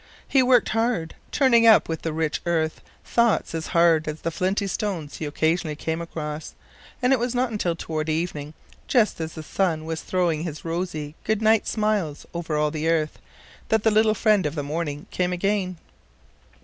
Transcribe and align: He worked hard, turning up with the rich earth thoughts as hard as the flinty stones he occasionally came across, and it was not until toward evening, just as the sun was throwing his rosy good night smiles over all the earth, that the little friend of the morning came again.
He 0.27 0.41
worked 0.41 0.69
hard, 0.69 1.13
turning 1.31 1.67
up 1.67 1.87
with 1.87 2.01
the 2.01 2.11
rich 2.11 2.41
earth 2.47 2.81
thoughts 3.05 3.53
as 3.53 3.67
hard 3.67 4.07
as 4.07 4.21
the 4.21 4.31
flinty 4.31 4.65
stones 4.65 5.17
he 5.17 5.25
occasionally 5.25 5.75
came 5.75 6.01
across, 6.01 6.55
and 7.03 7.13
it 7.13 7.19
was 7.19 7.35
not 7.35 7.51
until 7.51 7.75
toward 7.75 8.09
evening, 8.09 8.55
just 8.87 9.21
as 9.21 9.33
the 9.33 9.43
sun 9.43 9.85
was 9.85 10.01
throwing 10.01 10.41
his 10.41 10.65
rosy 10.65 11.13
good 11.23 11.43
night 11.43 11.67
smiles 11.67 12.25
over 12.33 12.57
all 12.57 12.71
the 12.71 12.89
earth, 12.89 13.19
that 13.69 13.83
the 13.83 13.91
little 13.91 14.15
friend 14.15 14.47
of 14.47 14.55
the 14.55 14.63
morning 14.63 15.05
came 15.11 15.31
again. 15.31 15.77